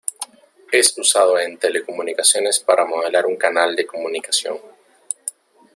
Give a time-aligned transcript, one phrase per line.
[0.71, 4.57] Es usado en telecomunicaciones para modelar un canal de comunicación.